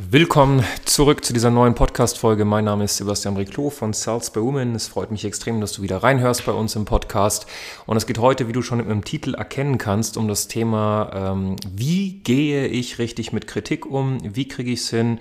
Willkommen 0.00 0.62
zurück 0.84 1.24
zu 1.24 1.32
dieser 1.32 1.50
neuen 1.50 1.74
Podcast-Folge. 1.74 2.44
Mein 2.44 2.66
Name 2.66 2.84
ist 2.84 2.98
Sebastian 2.98 3.36
Riclo 3.36 3.68
von 3.68 3.92
Sales 3.92 4.30
by 4.30 4.40
Women. 4.40 4.76
Es 4.76 4.86
freut 4.86 5.10
mich 5.10 5.24
extrem, 5.24 5.60
dass 5.60 5.72
du 5.72 5.82
wieder 5.82 6.04
reinhörst 6.04 6.46
bei 6.46 6.52
uns 6.52 6.76
im 6.76 6.84
Podcast. 6.84 7.46
Und 7.84 7.96
es 7.96 8.06
geht 8.06 8.18
heute, 8.18 8.46
wie 8.46 8.52
du 8.52 8.62
schon 8.62 8.78
im 8.78 9.02
Titel 9.02 9.34
erkennen 9.34 9.76
kannst, 9.76 10.16
um 10.16 10.28
das 10.28 10.46
Thema, 10.46 11.10
ähm, 11.12 11.56
wie 11.68 12.20
gehe 12.20 12.68
ich 12.68 13.00
richtig 13.00 13.32
mit 13.32 13.48
Kritik 13.48 13.86
um? 13.86 14.18
Wie 14.22 14.46
kriege 14.46 14.70
ich 14.70 14.82
es 14.82 14.90
hin, 14.90 15.18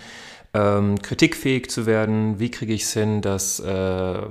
ähm, 0.54 1.02
kritikfähig 1.02 1.72
zu 1.72 1.88
werden? 1.88 2.40
Wie 2.40 2.52
kriege 2.52 2.74
ich 2.74 2.84
es 2.84 2.94
hin, 2.94 3.24
dass 3.24 3.60
äh, 3.60 4.22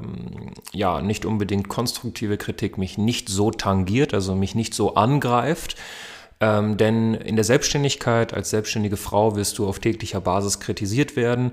ja 0.73 1.03
nicht 1.03 1.27
unbedingt 1.27 1.69
konstruktive 1.69 2.37
Kritik 2.37 2.79
mich 2.79 2.99
nicht 2.99 3.29
so 3.29 3.51
tangiert, 3.51 4.15
also 4.15 4.37
mich 4.37 4.55
nicht 4.55 4.75
so 4.75 4.95
angreift? 4.95 5.75
Ähm, 6.41 6.77
denn 6.77 7.15
in 7.15 7.37
der 7.37 7.45
Selbstständigkeit 7.45 8.35
als 8.35 8.51
selbstständige 8.51 8.97
Frau 8.97 9.37
wirst 9.37 9.59
du 9.59 9.67
auf 9.67 9.79
täglicher 9.79 10.21
Basis 10.21 10.61
kritisiert 10.61 11.17
werden. 11.17 11.53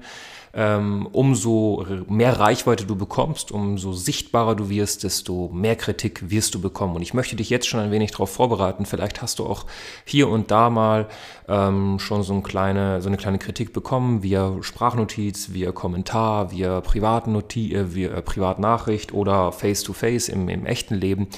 Ähm, 0.55 1.07
umso 1.11 1.83
mehr 2.07 2.39
Reichweite 2.39 2.85
du 2.85 2.95
bekommst, 2.95 3.51
umso 3.51 3.91
sichtbarer 3.91 4.53
du 4.53 4.69
wirst, 4.69 5.03
desto 5.03 5.49
mehr 5.51 5.75
Kritik 5.75 6.29
wirst 6.29 6.53
du 6.53 6.61
bekommen. 6.61 6.95
Und 6.95 7.01
ich 7.01 7.15
möchte 7.15 7.35
dich 7.35 7.49
jetzt 7.49 7.67
schon 7.67 7.79
ein 7.79 7.89
wenig 7.89 8.11
darauf 8.11 8.29
vorbereiten. 8.29 8.85
Vielleicht 8.85 9.23
hast 9.23 9.39
du 9.39 9.47
auch 9.47 9.65
hier 10.05 10.29
und 10.29 10.51
da 10.51 10.69
mal 10.69 11.07
ähm, 11.47 11.97
schon 11.97 12.21
so, 12.21 12.33
ein 12.35 12.43
kleine, 12.43 13.01
so 13.01 13.09
eine 13.09 13.17
kleine 13.17 13.39
Kritik 13.39 13.73
bekommen, 13.73 14.21
via 14.21 14.57
Sprachnotiz, 14.61 15.53
via 15.53 15.71
Kommentar, 15.71 16.51
via 16.51 16.81
Privatnoti 16.81 17.73
äh, 17.73 17.95
via 17.95 18.21
Privatnachricht 18.21 19.11
oder 19.11 19.51
face-to-face 19.51 20.29
-face 20.29 20.31
im, 20.31 20.49
im 20.49 20.67
echten 20.67 20.93
Leben. 20.93 21.29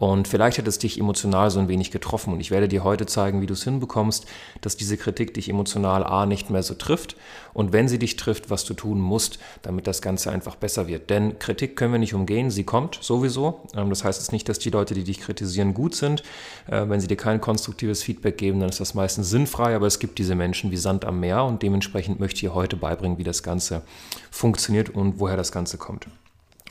Und 0.00 0.28
vielleicht 0.28 0.56
hat 0.56 0.66
es 0.66 0.78
dich 0.78 0.98
emotional 0.98 1.50
so 1.50 1.60
ein 1.60 1.68
wenig 1.68 1.90
getroffen. 1.90 2.32
Und 2.32 2.40
ich 2.40 2.50
werde 2.50 2.68
dir 2.68 2.84
heute 2.84 3.04
zeigen, 3.04 3.42
wie 3.42 3.46
du 3.46 3.52
es 3.52 3.64
hinbekommst, 3.64 4.24
dass 4.62 4.78
diese 4.78 4.96
Kritik 4.96 5.34
dich 5.34 5.50
emotional 5.50 6.04
A 6.04 6.24
nicht 6.24 6.48
mehr 6.48 6.62
so 6.62 6.72
trifft. 6.72 7.16
Und 7.52 7.74
wenn 7.74 7.86
sie 7.86 7.98
dich 7.98 8.16
trifft, 8.16 8.48
was 8.48 8.59
du 8.64 8.74
tun 8.74 9.00
musst, 9.00 9.38
damit 9.62 9.86
das 9.86 10.02
Ganze 10.02 10.30
einfach 10.30 10.56
besser 10.56 10.86
wird. 10.86 11.10
Denn 11.10 11.38
Kritik 11.38 11.76
können 11.76 11.92
wir 11.92 11.98
nicht 11.98 12.14
umgehen, 12.14 12.50
sie 12.50 12.64
kommt 12.64 12.98
sowieso. 13.00 13.62
Ähm, 13.74 13.90
das 13.90 14.04
heißt 14.04 14.20
jetzt 14.20 14.32
nicht, 14.32 14.48
dass 14.48 14.58
die 14.58 14.70
Leute, 14.70 14.94
die 14.94 15.04
dich 15.04 15.20
kritisieren, 15.20 15.74
gut 15.74 15.94
sind. 15.94 16.22
Äh, 16.66 16.88
wenn 16.88 17.00
sie 17.00 17.08
dir 17.08 17.16
kein 17.16 17.40
konstruktives 17.40 18.02
Feedback 18.02 18.38
geben, 18.38 18.60
dann 18.60 18.68
ist 18.68 18.80
das 18.80 18.94
meistens 18.94 19.30
sinnfrei. 19.30 19.74
Aber 19.74 19.86
es 19.86 19.98
gibt 19.98 20.18
diese 20.18 20.34
Menschen 20.34 20.70
wie 20.70 20.76
Sand 20.76 21.04
am 21.04 21.20
Meer. 21.20 21.44
Und 21.44 21.62
dementsprechend 21.62 22.20
möchte 22.20 22.36
ich 22.36 22.40
dir 22.40 22.54
heute 22.54 22.76
beibringen, 22.76 23.18
wie 23.18 23.24
das 23.24 23.42
Ganze 23.42 23.82
funktioniert 24.30 24.90
und 24.90 25.18
woher 25.18 25.36
das 25.36 25.52
Ganze 25.52 25.78
kommt. 25.78 26.06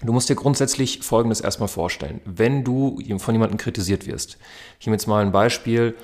Du 0.02 0.14
musst 0.14 0.30
dir 0.30 0.36
grundsätzlich 0.36 1.00
Folgendes 1.02 1.42
erstmal 1.42 1.68
vorstellen. 1.68 2.22
Wenn 2.24 2.64
du 2.64 3.00
von 3.18 3.36
jemandem 3.36 3.58
kritisiert 3.58 4.08
wirst, 4.08 4.38
ich 4.80 4.86
nehme 4.86 4.96
jetzt 4.96 5.08
mal 5.08 5.22
ein 5.22 5.34
Beispiel, 5.34 5.96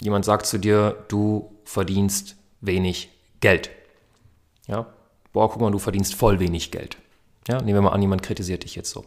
jemand 0.00 0.24
sagt 0.24 0.46
zu 0.46 0.58
dir, 0.58 1.04
du 1.08 1.52
verdienst 1.64 2.36
wenig 2.60 3.10
Geld. 3.40 3.70
Ja, 4.66 4.86
boah, 5.36 5.50
guck 5.50 5.60
mal, 5.60 5.70
du 5.70 5.78
verdienst 5.78 6.14
voll 6.14 6.40
wenig 6.40 6.70
Geld. 6.70 6.96
Ja, 7.46 7.58
nehmen 7.60 7.76
wir 7.76 7.82
mal 7.82 7.90
an, 7.90 8.00
jemand 8.00 8.22
kritisiert 8.22 8.64
dich 8.64 8.74
jetzt 8.74 8.90
so. 8.90 9.04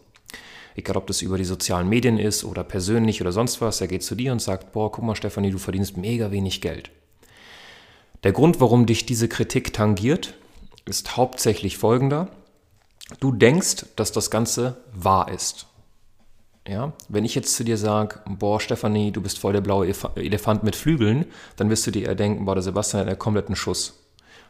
Egal, 0.75 0.95
ob 0.95 1.07
das 1.07 1.23
über 1.23 1.39
die 1.39 1.43
sozialen 1.43 1.89
Medien 1.89 2.19
ist 2.19 2.43
oder 2.43 2.63
persönlich 2.63 3.19
oder 3.19 3.31
sonst 3.31 3.61
was, 3.61 3.81
er 3.81 3.87
geht 3.87 4.03
zu 4.03 4.13
dir 4.13 4.31
und 4.31 4.39
sagt, 4.39 4.71
boah, 4.71 4.91
guck 4.91 5.03
mal, 5.03 5.15
Stefanie, 5.15 5.49
du 5.49 5.57
verdienst 5.57 5.97
mega 5.97 6.29
wenig 6.29 6.61
Geld. 6.61 6.91
Der 8.23 8.31
Grund, 8.31 8.61
warum 8.61 8.85
dich 8.85 9.07
diese 9.07 9.27
Kritik 9.27 9.73
tangiert, 9.73 10.35
ist 10.85 11.17
hauptsächlich 11.17 11.79
folgender. 11.79 12.27
Du 13.19 13.31
denkst, 13.31 13.87
dass 13.95 14.11
das 14.11 14.29
Ganze 14.29 14.77
wahr 14.93 15.31
ist. 15.31 15.65
Ja, 16.67 16.93
wenn 17.07 17.25
ich 17.25 17.33
jetzt 17.33 17.55
zu 17.55 17.63
dir 17.63 17.77
sage, 17.77 18.19
boah, 18.27 18.59
Stefanie, 18.59 19.11
du 19.11 19.21
bist 19.21 19.39
voll 19.39 19.53
der 19.53 19.61
blaue 19.61 19.87
Elefant 20.15 20.61
mit 20.61 20.75
Flügeln, 20.75 21.25
dann 21.55 21.71
wirst 21.71 21.87
du 21.87 21.91
dir 21.91 22.05
eher 22.05 22.13
denken, 22.13 22.45
boah, 22.45 22.53
der 22.53 22.61
Sebastian 22.61 23.01
hat 23.01 23.07
einen 23.07 23.17
kompletten 23.17 23.55
Schuss. 23.55 23.99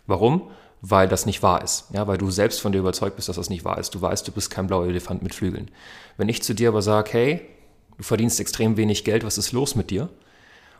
Warum? 0.08 0.50
Weil 0.82 1.08
das 1.08 1.26
nicht 1.26 1.44
wahr 1.44 1.64
ist. 1.64 1.86
Ja, 1.92 2.08
weil 2.08 2.18
du 2.18 2.32
selbst 2.32 2.62
von 2.62 2.72
dir 2.72 2.80
überzeugt 2.80 3.16
bist, 3.16 3.28
dass 3.28 3.36
das 3.36 3.50
nicht 3.50 3.66
wahr 3.66 3.78
ist. 3.78 3.96
Du 3.96 4.02
weißt, 4.02 4.28
du 4.28 4.32
bist 4.32 4.50
kein 4.50 4.68
blauer 4.68 4.88
Elefant 4.88 5.22
mit 5.22 5.36
Flügeln. 5.36 5.70
Wenn 6.18 6.30
ich 6.30 6.42
zu 6.42 6.54
dir 6.54 6.70
aber 6.70 6.82
sage, 6.82 7.12
hey, 7.12 7.42
du 7.98 8.04
verdienst 8.04 8.40
extrem 8.40 8.78
wenig 8.78 9.04
Geld, 9.04 9.26
was 9.26 9.38
ist 9.38 9.52
los 9.52 9.76
mit 9.76 9.90
dir? 9.90 10.10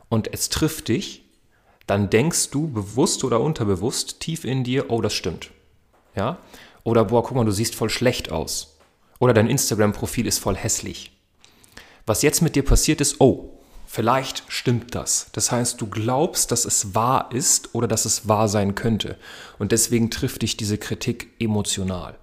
Und 0.08 0.32
es 0.32 0.48
trifft 0.48 0.88
dich, 0.88 1.24
dann 1.86 2.08
denkst 2.08 2.50
du 2.50 2.68
bewusst 2.68 3.24
oder 3.24 3.40
unterbewusst 3.40 4.20
tief 4.20 4.44
in 4.44 4.64
dir, 4.64 4.90
oh, 4.90 5.00
das 5.00 5.12
stimmt. 5.12 5.50
Ja? 6.14 6.38
Oder 6.84 7.04
boah, 7.04 7.22
guck 7.22 7.36
mal, 7.36 7.44
du 7.44 7.52
siehst 7.52 7.74
voll 7.74 7.90
schlecht 7.90 8.32
aus. 8.32 8.78
Oder 9.18 9.34
dein 9.34 9.50
Instagram-Profil 9.50 10.26
ist 10.26 10.38
voll 10.38 10.56
hässlich. 10.56 11.12
Was 12.06 12.22
jetzt 12.22 12.40
mit 12.40 12.56
dir 12.56 12.64
passiert 12.64 13.00
ist, 13.00 13.20
oh, 13.20 13.59
vielleicht 13.90 14.44
stimmt 14.46 14.94
das. 14.94 15.26
Das 15.32 15.50
heißt, 15.50 15.80
du 15.80 15.88
glaubst, 15.88 16.52
dass 16.52 16.64
es 16.64 16.94
wahr 16.94 17.30
ist 17.32 17.74
oder 17.74 17.88
dass 17.88 18.04
es 18.04 18.28
wahr 18.28 18.48
sein 18.48 18.76
könnte. 18.76 19.16
Und 19.58 19.72
deswegen 19.72 20.10
trifft 20.10 20.42
dich 20.42 20.56
diese 20.56 20.78
Kritik 20.78 21.28
emotional. 21.40 22.16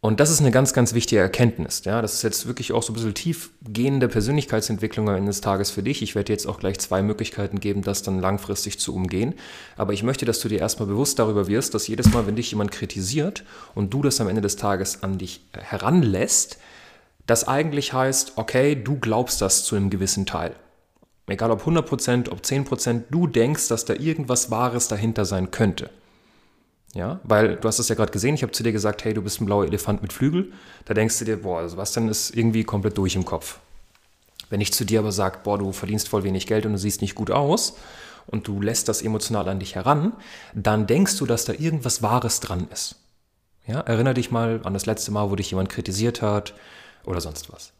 Und 0.00 0.20
das 0.20 0.30
ist 0.30 0.40
eine 0.40 0.50
ganz, 0.50 0.72
ganz 0.72 0.94
wichtige 0.94 1.20
Erkenntnis. 1.20 1.84
Ja, 1.84 2.02
das 2.02 2.14
ist 2.14 2.22
jetzt 2.22 2.46
wirklich 2.46 2.72
auch 2.72 2.82
so 2.82 2.92
ein 2.92 2.94
bisschen 2.94 3.14
tiefgehende 3.14 4.08
Persönlichkeitsentwicklung 4.08 5.08
am 5.08 5.16
Ende 5.16 5.30
des 5.30 5.40
Tages 5.40 5.70
für 5.70 5.82
dich. 5.82 6.02
Ich 6.02 6.14
werde 6.16 6.26
dir 6.26 6.32
jetzt 6.32 6.46
auch 6.46 6.58
gleich 6.58 6.78
zwei 6.80 7.02
Möglichkeiten 7.02 7.60
geben, 7.60 7.82
das 7.82 8.02
dann 8.02 8.20
langfristig 8.20 8.80
zu 8.80 8.94
umgehen. 8.94 9.34
Aber 9.76 9.92
ich 9.92 10.02
möchte, 10.02 10.24
dass 10.24 10.40
du 10.40 10.48
dir 10.48 10.58
erstmal 10.58 10.88
bewusst 10.88 11.20
darüber 11.20 11.46
wirst, 11.46 11.74
dass 11.74 11.86
jedes 11.86 12.12
Mal, 12.12 12.26
wenn 12.26 12.36
dich 12.36 12.50
jemand 12.50 12.72
kritisiert 12.72 13.44
und 13.74 13.92
du 13.94 14.02
das 14.02 14.20
am 14.20 14.28
Ende 14.28 14.40
des 14.40 14.56
Tages 14.56 15.02
an 15.04 15.18
dich 15.18 15.40
heranlässt, 15.52 16.58
das 17.28 17.46
eigentlich 17.46 17.92
heißt, 17.92 18.32
okay, 18.36 18.74
du 18.74 18.98
glaubst 18.98 19.42
das 19.42 19.62
zu 19.62 19.76
einem 19.76 19.90
gewissen 19.90 20.24
Teil. 20.24 20.56
Egal 21.26 21.50
ob 21.50 21.62
100%, 21.62 22.30
ob 22.30 22.40
10%, 22.40 23.02
du 23.10 23.26
denkst, 23.26 23.68
dass 23.68 23.84
da 23.84 23.92
irgendwas 23.92 24.50
Wahres 24.50 24.88
dahinter 24.88 25.26
sein 25.26 25.50
könnte. 25.50 25.90
Ja, 26.94 27.20
weil 27.24 27.56
du 27.56 27.68
hast 27.68 27.78
es 27.80 27.90
ja 27.90 27.94
gerade 27.94 28.12
gesehen, 28.12 28.34
ich 28.34 28.42
habe 28.42 28.52
zu 28.52 28.62
dir 28.62 28.72
gesagt, 28.72 29.04
hey, 29.04 29.12
du 29.12 29.20
bist 29.20 29.42
ein 29.42 29.44
blauer 29.44 29.66
Elefant 29.66 30.00
mit 30.00 30.14
Flügel. 30.14 30.52
Da 30.86 30.94
denkst 30.94 31.18
du 31.18 31.26
dir, 31.26 31.42
boah, 31.42 31.58
also 31.58 31.76
was 31.76 31.92
denn 31.92 32.08
ist 32.08 32.34
irgendwie 32.34 32.64
komplett 32.64 32.96
durch 32.96 33.14
im 33.14 33.26
Kopf. 33.26 33.58
Wenn 34.48 34.62
ich 34.62 34.72
zu 34.72 34.86
dir 34.86 35.00
aber 35.00 35.12
sage, 35.12 35.40
boah, 35.44 35.58
du 35.58 35.70
verdienst 35.72 36.08
voll 36.08 36.24
wenig 36.24 36.46
Geld 36.46 36.64
und 36.64 36.72
du 36.72 36.78
siehst 36.78 37.02
nicht 37.02 37.14
gut 37.14 37.30
aus 37.30 37.76
und 38.26 38.48
du 38.48 38.62
lässt 38.62 38.88
das 38.88 39.02
emotional 39.02 39.46
an 39.50 39.60
dich 39.60 39.74
heran, 39.74 40.14
dann 40.54 40.86
denkst 40.86 41.18
du, 41.18 41.26
dass 41.26 41.44
da 41.44 41.52
irgendwas 41.52 42.02
Wahres 42.02 42.40
dran 42.40 42.68
ist. 42.72 42.96
Ja, 43.66 43.80
erinnere 43.80 44.14
dich 44.14 44.30
mal 44.30 44.62
an 44.64 44.72
das 44.72 44.86
letzte 44.86 45.10
Mal, 45.10 45.30
wo 45.30 45.36
dich 45.36 45.50
jemand 45.50 45.68
kritisiert 45.68 46.22
hat 46.22 46.54
oder 47.08 47.20
sonst 47.20 47.52
was. 47.52 47.72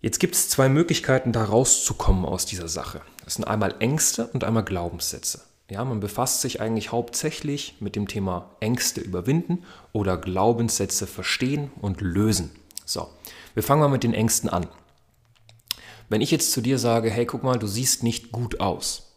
Jetzt 0.00 0.20
gibt 0.20 0.34
es 0.34 0.50
zwei 0.50 0.68
Möglichkeiten, 0.68 1.32
da 1.32 1.44
rauszukommen 1.44 2.26
aus 2.26 2.44
dieser 2.44 2.68
Sache. 2.68 3.00
Das 3.24 3.34
sind 3.34 3.44
einmal 3.44 3.74
Ängste 3.78 4.26
und 4.28 4.44
einmal 4.44 4.64
Glaubenssätze. 4.64 5.40
Ja, 5.70 5.82
man 5.82 6.00
befasst 6.00 6.42
sich 6.42 6.60
eigentlich 6.60 6.92
hauptsächlich 6.92 7.76
mit 7.80 7.96
dem 7.96 8.06
Thema 8.06 8.50
Ängste 8.60 9.00
überwinden 9.00 9.64
oder 9.92 10.18
Glaubenssätze 10.18 11.06
verstehen 11.06 11.70
und 11.80 12.02
lösen. 12.02 12.50
So, 12.84 13.08
wir 13.54 13.62
fangen 13.62 13.80
mal 13.80 13.88
mit 13.88 14.04
den 14.04 14.12
Ängsten 14.12 14.50
an. 14.50 14.66
Wenn 16.10 16.20
ich 16.20 16.30
jetzt 16.30 16.52
zu 16.52 16.60
dir 16.60 16.78
sage, 16.78 17.10
hey, 17.10 17.24
guck 17.24 17.42
mal, 17.42 17.58
du 17.58 17.66
siehst 17.66 18.02
nicht 18.02 18.30
gut 18.30 18.60
aus 18.60 19.14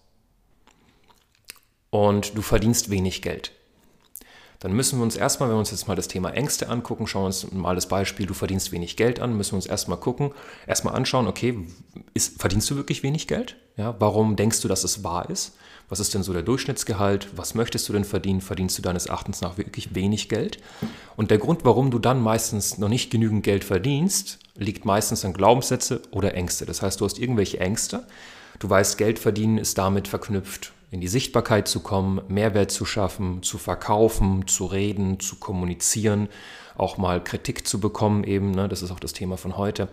und 1.89 2.37
du 2.37 2.41
verdienst 2.41 2.89
wenig 2.89 3.21
Geld, 3.21 3.51
dann 4.59 4.73
müssen 4.73 4.97
wir 4.99 5.03
uns 5.03 5.15
erstmal, 5.15 5.49
wenn 5.49 5.55
wir 5.55 5.59
uns 5.59 5.71
jetzt 5.71 5.87
mal 5.87 5.95
das 5.95 6.07
Thema 6.07 6.31
Ängste 6.31 6.69
angucken, 6.69 7.05
schauen 7.05 7.23
wir 7.23 7.27
uns 7.27 7.51
mal 7.51 7.75
das 7.75 7.87
Beispiel, 7.87 8.25
du 8.25 8.33
verdienst 8.33 8.71
wenig 8.71 8.97
Geld 8.97 9.19
an, 9.19 9.37
müssen 9.37 9.51
wir 9.51 9.57
uns 9.57 9.67
erstmal 9.67 9.99
gucken, 9.99 10.31
erstmal 10.65 10.95
anschauen, 10.95 11.27
okay, 11.27 11.65
ist, 12.13 12.39
verdienst 12.39 12.69
du 12.69 12.75
wirklich 12.75 13.03
wenig 13.03 13.27
Geld? 13.27 13.55
Ja, 13.75 13.95
warum 13.99 14.35
denkst 14.35 14.61
du, 14.61 14.67
dass 14.67 14.83
es 14.83 15.03
wahr 15.03 15.29
ist? 15.29 15.55
Was 15.89 15.99
ist 15.99 16.13
denn 16.13 16.23
so 16.23 16.33
der 16.33 16.41
Durchschnittsgehalt? 16.41 17.29
Was 17.35 17.55
möchtest 17.55 17.87
du 17.87 17.93
denn 17.93 18.03
verdienen? 18.03 18.41
Verdienst 18.41 18.77
du 18.77 18.81
deines 18.81 19.05
Erachtens 19.05 19.39
nach 19.41 19.57
wirklich 19.57 19.95
wenig 19.95 20.27
Geld? 20.27 20.57
Und 21.15 21.31
der 21.31 21.37
Grund, 21.37 21.63
warum 21.63 21.91
du 21.91 21.99
dann 21.99 22.21
meistens 22.21 22.77
noch 22.77 22.89
nicht 22.89 23.09
genügend 23.09 23.43
Geld 23.43 23.63
verdienst, 23.63 24.39
liegt 24.55 24.83
meistens 24.83 25.23
an 25.23 25.33
Glaubenssätze 25.33 26.01
oder 26.11 26.33
Ängste. 26.33 26.65
Das 26.65 26.81
heißt, 26.81 26.99
du 26.99 27.05
hast 27.05 27.19
irgendwelche 27.19 27.59
Ängste. 27.59 28.05
Du 28.59 28.69
weißt, 28.69 28.97
Geld 28.97 29.19
verdienen 29.19 29.59
ist 29.59 29.77
damit 29.77 30.07
verknüpft 30.07 30.73
in 30.97 31.01
die 31.01 31.07
Sichtbarkeit 31.07 31.67
zu 31.67 31.81
kommen, 31.81 32.21
Mehrwert 32.27 32.71
zu 32.71 32.83
schaffen, 32.83 33.43
zu 33.43 33.59
verkaufen, 33.59 34.47
zu 34.47 34.65
reden, 34.65 35.19
zu 35.19 35.35
kommunizieren, 35.35 36.27
auch 36.75 36.97
mal 36.97 37.23
Kritik 37.23 37.67
zu 37.67 37.79
bekommen 37.79 38.23
eben, 38.23 38.49
ne, 38.49 38.67
das 38.67 38.81
ist 38.81 38.89
auch 38.89 38.99
das 38.99 39.13
Thema 39.13 39.37
von 39.37 39.57
heute. 39.57 39.89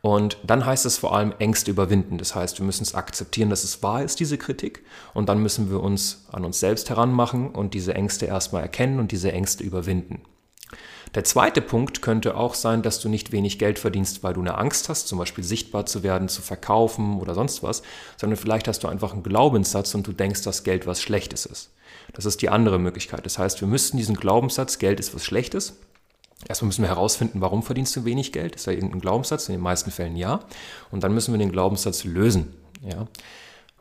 Und 0.00 0.38
dann 0.46 0.64
heißt 0.64 0.86
es 0.86 0.96
vor 0.96 1.14
allem 1.14 1.34
Ängste 1.38 1.70
überwinden. 1.70 2.16
Das 2.16 2.34
heißt, 2.34 2.58
wir 2.58 2.64
müssen 2.64 2.84
es 2.84 2.94
akzeptieren, 2.94 3.50
dass 3.50 3.64
es 3.64 3.82
wahr 3.82 4.02
ist, 4.02 4.18
diese 4.18 4.38
Kritik. 4.38 4.82
Und 5.12 5.28
dann 5.28 5.42
müssen 5.42 5.70
wir 5.70 5.82
uns 5.82 6.24
an 6.32 6.46
uns 6.46 6.58
selbst 6.58 6.88
heranmachen 6.88 7.50
und 7.50 7.74
diese 7.74 7.92
Ängste 7.92 8.24
erstmal 8.24 8.62
erkennen 8.62 8.98
und 8.98 9.12
diese 9.12 9.32
Ängste 9.32 9.62
überwinden. 9.62 10.22
Der 11.16 11.24
zweite 11.24 11.62
Punkt 11.62 12.02
könnte 12.02 12.36
auch 12.36 12.52
sein, 12.52 12.82
dass 12.82 13.00
du 13.00 13.08
nicht 13.08 13.32
wenig 13.32 13.58
Geld 13.58 13.78
verdienst, 13.78 14.22
weil 14.22 14.34
du 14.34 14.40
eine 14.42 14.58
Angst 14.58 14.90
hast, 14.90 15.08
zum 15.08 15.18
Beispiel 15.18 15.42
sichtbar 15.42 15.86
zu 15.86 16.02
werden, 16.02 16.28
zu 16.28 16.42
verkaufen 16.42 17.20
oder 17.20 17.34
sonst 17.34 17.62
was, 17.62 17.82
sondern 18.18 18.36
vielleicht 18.36 18.68
hast 18.68 18.84
du 18.84 18.88
einfach 18.88 19.14
einen 19.14 19.22
Glaubenssatz 19.22 19.94
und 19.94 20.06
du 20.06 20.12
denkst, 20.12 20.42
dass 20.42 20.62
Geld 20.62 20.86
was 20.86 21.00
Schlechtes 21.00 21.46
ist. 21.46 21.70
Das 22.12 22.26
ist 22.26 22.42
die 22.42 22.50
andere 22.50 22.78
Möglichkeit. 22.78 23.24
Das 23.24 23.38
heißt, 23.38 23.62
wir 23.62 23.66
müssten 23.66 23.96
diesen 23.96 24.16
Glaubenssatz, 24.16 24.78
Geld 24.78 25.00
ist 25.00 25.14
was 25.14 25.24
Schlechtes, 25.24 25.78
Erstmal 26.46 26.66
müssen 26.66 26.82
wir 26.82 26.90
herausfinden, 26.90 27.40
warum 27.40 27.62
verdienst 27.62 27.96
du 27.96 28.04
wenig 28.04 28.30
Geld? 28.30 28.56
Ist 28.56 28.66
da 28.66 28.70
irgendein 28.70 29.00
Glaubenssatz? 29.00 29.48
In 29.48 29.54
den 29.54 29.62
meisten 29.62 29.90
Fällen 29.90 30.16
ja. 30.16 30.40
Und 30.90 31.02
dann 31.02 31.14
müssen 31.14 31.32
wir 31.32 31.38
den 31.38 31.50
Glaubenssatz 31.50 32.04
lösen. 32.04 32.54
Ja. 32.82 33.06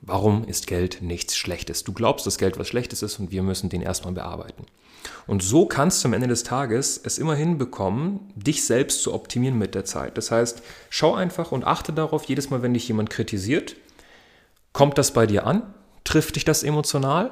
Warum 0.02 0.46
ist 0.46 0.68
Geld 0.68 1.02
nichts 1.02 1.36
Schlechtes? 1.36 1.84
Du 1.84 1.94
glaubst, 1.94 2.28
dass 2.28 2.38
Geld 2.38 2.60
was 2.60 2.68
Schlechtes 2.68 3.02
ist 3.02 3.20
und 3.20 3.32
wir 3.32 3.44
müssen 3.44 3.70
den 3.70 3.82
erstmal 3.82 4.14
bearbeiten. 4.14 4.66
Und 5.28 5.44
so 5.44 5.66
kannst 5.66 6.04
du 6.04 6.08
am 6.08 6.14
Ende 6.14 6.28
des 6.28 6.44
Tages 6.44 7.00
es 7.04 7.18
immer 7.18 7.36
hinbekommen, 7.36 8.20
dich 8.36 8.66
selbst 8.66 9.02
zu 9.04 9.14
optimieren 9.14 9.58
mit 9.58 9.76
der 9.76 9.86
Zeit. 9.86 10.18
Das 10.18 10.32
heißt, 10.32 10.62
schau 10.90 11.16
einfach 11.16 11.52
und 11.52 11.64
achte 11.64 11.94
darauf, 11.94 12.24
jedes 12.26 12.50
Mal, 12.50 12.62
wenn 12.62 12.74
dich 12.74 12.88
jemand 12.88 13.10
kritisiert, 13.10 13.76
kommt 14.74 14.98
das 14.98 15.12
bei 15.12 15.26
dir 15.26 15.46
an? 15.46 15.74
Trifft 16.04 16.36
dich 16.36 16.46
das 16.46 16.64
emotional? 16.64 17.32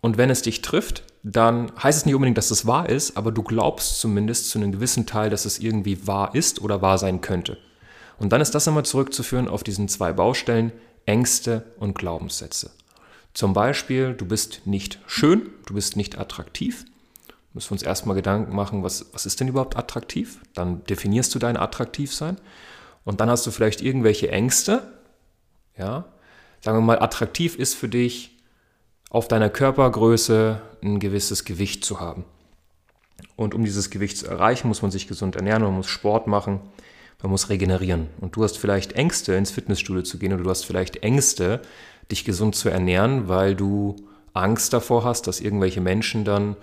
Und 0.00 0.18
wenn 0.18 0.30
es 0.30 0.42
dich 0.42 0.62
trifft, 0.62 1.04
dann 1.22 1.72
heißt 1.82 2.00
es 2.00 2.06
nicht 2.06 2.14
unbedingt, 2.14 2.36
dass 2.36 2.50
es 2.50 2.66
wahr 2.66 2.88
ist, 2.88 3.16
aber 3.16 3.32
du 3.32 3.42
glaubst 3.42 4.00
zumindest 4.00 4.50
zu 4.50 4.58
einem 4.58 4.72
gewissen 4.72 5.06
Teil, 5.06 5.30
dass 5.30 5.46
es 5.46 5.58
irgendwie 5.58 6.06
wahr 6.06 6.34
ist 6.34 6.60
oder 6.60 6.82
wahr 6.82 6.98
sein 6.98 7.20
könnte. 7.20 7.56
Und 8.18 8.32
dann 8.32 8.40
ist 8.40 8.54
das 8.54 8.66
immer 8.66 8.84
zurückzuführen 8.84 9.48
auf 9.48 9.64
diesen 9.64 9.88
zwei 9.88 10.12
Baustellen, 10.12 10.72
Ängste 11.06 11.64
und 11.78 11.96
Glaubenssätze. 11.96 12.70
Zum 13.34 13.52
Beispiel, 13.52 14.14
du 14.14 14.26
bist 14.26 14.62
nicht 14.64 15.00
schön, 15.06 15.50
du 15.66 15.74
bist 15.74 15.96
nicht 15.96 16.18
attraktiv. 16.18 16.84
Müssen 17.52 17.70
wir 17.70 17.72
uns 17.72 17.82
erstmal 17.82 18.16
Gedanken 18.16 18.54
machen, 18.54 18.82
was, 18.82 19.06
was 19.12 19.26
ist 19.26 19.40
denn 19.40 19.48
überhaupt 19.48 19.76
attraktiv? 19.76 20.40
Dann 20.54 20.84
definierst 20.84 21.34
du 21.34 21.38
dein 21.38 21.56
Attraktivsein. 21.56 22.36
Und 23.04 23.20
dann 23.20 23.30
hast 23.30 23.46
du 23.46 23.50
vielleicht 23.50 23.80
irgendwelche 23.80 24.30
Ängste. 24.30 24.82
Ja, 25.76 26.04
sagen 26.60 26.78
wir 26.78 26.82
mal, 26.82 27.00
attraktiv 27.00 27.56
ist 27.56 27.74
für 27.74 27.88
dich, 27.88 28.30
auf 29.10 29.28
deiner 29.28 29.50
Körpergröße 29.50 30.60
ein 30.82 30.98
gewisses 30.98 31.44
Gewicht 31.44 31.84
zu 31.84 32.00
haben. 32.00 32.24
Und 33.36 33.54
um 33.54 33.64
dieses 33.64 33.90
Gewicht 33.90 34.16
zu 34.16 34.26
erreichen, 34.26 34.68
muss 34.68 34.82
man 34.82 34.90
sich 34.90 35.06
gesund 35.06 35.36
ernähren, 35.36 35.62
man 35.62 35.74
muss 35.74 35.86
Sport 35.86 36.26
machen, 36.26 36.60
man 37.24 37.30
muss 37.30 37.48
regenerieren. 37.48 38.08
Und 38.20 38.36
du 38.36 38.44
hast 38.44 38.58
vielleicht 38.58 38.92
Ängste, 38.92 39.32
ins 39.34 39.50
Fitnessstudio 39.50 40.02
zu 40.02 40.18
gehen 40.18 40.34
oder 40.34 40.42
du 40.42 40.50
hast 40.50 40.66
vielleicht 40.66 41.02
Ängste, 41.02 41.62
dich 42.10 42.26
gesund 42.26 42.54
zu 42.54 42.68
ernähren, 42.68 43.28
weil 43.28 43.56
du 43.56 43.96
Angst 44.34 44.74
davor 44.74 45.04
hast, 45.04 45.26
dass 45.26 45.40
irgendwelche 45.40 45.80
Menschen 45.80 46.26
dann 46.26 46.54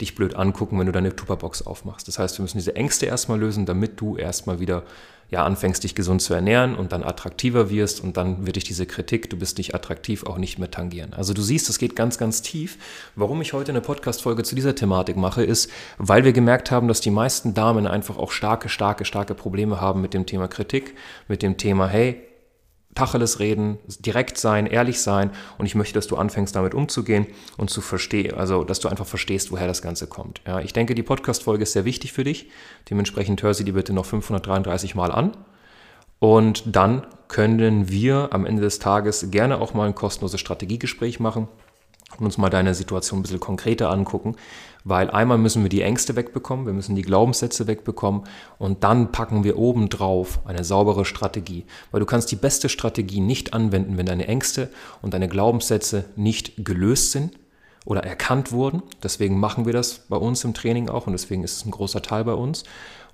dich 0.00 0.14
blöd 0.14 0.34
angucken, 0.34 0.78
wenn 0.78 0.86
du 0.86 0.92
deine 0.92 1.14
Tupperbox 1.14 1.66
aufmachst. 1.66 2.08
Das 2.08 2.18
heißt, 2.18 2.38
wir 2.38 2.42
müssen 2.44 2.56
diese 2.56 2.74
Ängste 2.76 3.04
erstmal 3.04 3.38
lösen, 3.38 3.66
damit 3.66 4.00
du 4.00 4.16
erstmal 4.16 4.58
wieder 4.58 4.84
ja, 5.30 5.44
anfängst, 5.44 5.82
dich 5.82 5.94
gesund 5.94 6.22
zu 6.22 6.34
ernähren 6.34 6.76
und 6.76 6.92
dann 6.92 7.02
attraktiver 7.02 7.68
wirst 7.68 8.00
und 8.00 8.16
dann 8.16 8.46
wird 8.46 8.56
dich 8.56 8.64
diese 8.64 8.86
Kritik, 8.86 9.28
du 9.28 9.36
bist 9.36 9.58
nicht 9.58 9.74
attraktiv, 9.74 10.24
auch 10.24 10.38
nicht 10.38 10.58
mehr 10.58 10.70
tangieren. 10.70 11.14
Also 11.14 11.34
du 11.34 11.42
siehst, 11.42 11.68
es 11.68 11.78
geht 11.78 11.96
ganz, 11.96 12.16
ganz 12.16 12.42
tief. 12.42 12.78
Warum 13.16 13.40
ich 13.40 13.52
heute 13.52 13.72
eine 13.72 13.80
Podcast-Folge 13.80 14.44
zu 14.44 14.54
dieser 14.54 14.74
Thematik 14.74 15.16
mache, 15.16 15.42
ist, 15.42 15.70
weil 15.98 16.24
wir 16.24 16.32
gemerkt 16.32 16.70
haben, 16.70 16.86
dass 16.86 17.00
die 17.00 17.10
meisten 17.10 17.54
Damen 17.54 17.86
einfach 17.86 18.18
auch 18.18 18.30
starke, 18.30 18.68
starke, 18.68 19.04
starke 19.04 19.34
Probleme 19.34 19.80
haben 19.80 20.00
mit 20.00 20.14
dem 20.14 20.26
Thema 20.26 20.46
Kritik, 20.46 20.94
mit 21.26 21.42
dem 21.42 21.56
Thema, 21.56 21.88
hey, 21.88 22.22
Tacheles 22.96 23.38
reden, 23.38 23.78
direkt 24.00 24.38
sein, 24.38 24.66
ehrlich 24.66 25.00
sein 25.00 25.30
und 25.58 25.66
ich 25.66 25.76
möchte, 25.76 25.94
dass 25.94 26.08
du 26.08 26.16
anfängst 26.16 26.56
damit 26.56 26.74
umzugehen 26.74 27.26
und 27.56 27.70
zu 27.70 27.80
verstehen, 27.80 28.34
also 28.34 28.64
dass 28.64 28.80
du 28.80 28.88
einfach 28.88 29.06
verstehst, 29.06 29.52
woher 29.52 29.68
das 29.68 29.82
Ganze 29.82 30.08
kommt. 30.08 30.40
Ja, 30.46 30.60
ich 30.60 30.72
denke, 30.72 30.96
die 30.96 31.04
Podcast-Folge 31.04 31.62
ist 31.62 31.72
sehr 31.72 31.84
wichtig 31.84 32.12
für 32.12 32.24
dich. 32.24 32.50
Dementsprechend 32.90 33.42
hör 33.42 33.54
sie 33.54 33.64
dir 33.64 33.74
bitte 33.74 33.92
noch 33.92 34.06
533 34.06 34.96
Mal 34.96 35.12
an. 35.12 35.36
Und 36.18 36.64
dann 36.74 37.06
können 37.28 37.90
wir 37.90 38.30
am 38.32 38.46
Ende 38.46 38.62
des 38.62 38.78
Tages 38.78 39.30
gerne 39.30 39.60
auch 39.60 39.74
mal 39.74 39.86
ein 39.86 39.94
kostenloses 39.94 40.40
Strategiegespräch 40.40 41.20
machen 41.20 41.48
und 42.18 42.24
uns 42.24 42.38
mal 42.38 42.50
deine 42.50 42.74
Situation 42.74 43.20
ein 43.20 43.22
bisschen 43.22 43.40
konkreter 43.40 43.90
angucken, 43.90 44.36
weil 44.84 45.10
einmal 45.10 45.38
müssen 45.38 45.62
wir 45.62 45.68
die 45.68 45.82
Ängste 45.82 46.14
wegbekommen, 46.14 46.66
wir 46.66 46.72
müssen 46.72 46.94
die 46.94 47.02
Glaubenssätze 47.02 47.66
wegbekommen 47.66 48.22
und 48.58 48.84
dann 48.84 49.10
packen 49.10 49.42
wir 49.42 49.58
obendrauf 49.58 50.40
eine 50.46 50.62
saubere 50.64 51.04
Strategie. 51.04 51.64
Weil 51.90 52.00
du 52.00 52.06
kannst 52.06 52.30
die 52.30 52.36
beste 52.36 52.68
Strategie 52.68 53.20
nicht 53.20 53.52
anwenden, 53.52 53.98
wenn 53.98 54.06
deine 54.06 54.28
Ängste 54.28 54.70
und 55.02 55.14
deine 55.14 55.28
Glaubenssätze 55.28 56.04
nicht 56.14 56.64
gelöst 56.64 57.10
sind 57.10 57.32
oder 57.84 58.04
erkannt 58.04 58.52
wurden. 58.52 58.82
Deswegen 59.02 59.40
machen 59.40 59.66
wir 59.66 59.72
das 59.72 60.06
bei 60.08 60.16
uns 60.16 60.44
im 60.44 60.54
Training 60.54 60.88
auch 60.88 61.06
und 61.06 61.12
deswegen 61.12 61.42
ist 61.42 61.56
es 61.56 61.66
ein 61.66 61.72
großer 61.72 62.02
Teil 62.02 62.24
bei 62.24 62.34
uns. 62.34 62.62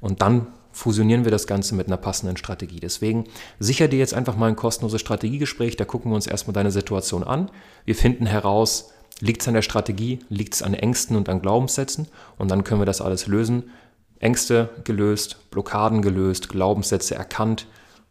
Und 0.01 0.21
dann 0.21 0.49
fusionieren 0.73 1.25
wir 1.25 1.31
das 1.31 1.47
Ganze 1.47 1.75
mit 1.75 1.87
einer 1.87 1.97
passenden 1.97 2.37
Strategie. 2.37 2.81
Deswegen 2.81 3.25
sicher 3.59 3.89
dir 3.89 3.99
jetzt 3.99 4.15
einfach 4.15 4.37
mal 4.37 4.49
ein 4.49 4.57
kostenloses 4.57 5.01
Strategiegespräch, 5.01 5.77
da 5.77 5.85
gucken 5.85 6.11
wir 6.11 6.17
uns 6.17 6.27
erstmal 6.27 6.55
deine 6.55 6.71
Situation 6.71 7.25
an. 7.25 7.51
Wir 7.85 7.95
finden 7.95 8.27
heraus, 8.27 8.93
Liegt 9.23 9.43
es 9.43 9.49
an 9.49 9.55
der 9.55 9.63
Strategie? 9.63 10.19
Liegt 10.31 10.55
es 10.55 10.63
an 10.63 10.75
Ängsten 10.75 11.17
und 11.17 11.29
an 11.29 11.41
Glaubenssätzen? 11.41 12.09
Und 12.39 12.51
dann 12.51 12.65
können 12.65 12.81
wir 12.81 12.87
das 12.87 13.01
alles 13.01 13.29
lösen. 13.29 13.71
Ängste 14.19 14.71
gelöst, 14.83 15.49
Blockaden 15.53 16.03
gelöst, 16.03 16.49
Glaubenssätze 16.49 17.15
erkannt. 17.15 17.69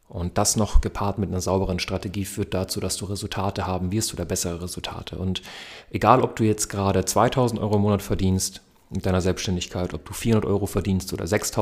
Und 0.07 0.37
das 0.37 0.55
noch 0.55 0.79
gepaart 0.79 1.17
mit 1.17 1.29
einer 1.29 1.41
sauberen 1.41 1.79
Strategie 1.79 2.23
führt 2.23 2.53
dazu, 2.53 2.79
dass 2.79 2.95
du 2.95 3.05
Resultate 3.05 3.67
haben 3.67 3.91
wirst 3.91 4.13
oder 4.13 4.23
bessere 4.23 4.61
Resultate. 4.61 5.17
Und 5.17 5.41
egal, 5.89 6.21
ob 6.21 6.37
du 6.37 6.45
jetzt 6.45 6.69
gerade 6.69 7.03
2000 7.03 7.59
Euro 7.59 7.75
im 7.75 7.81
Monat 7.81 8.01
verdienst 8.01 8.61
mit 8.89 9.05
deiner 9.05 9.21
Selbstständigkeit, 9.21 9.93
ob 9.93 10.05
du 10.05 10.13
400 10.13 10.49
Euro 10.49 10.65
verdienst 10.65 11.11
oder 11.11 11.27
6000. 11.27 11.61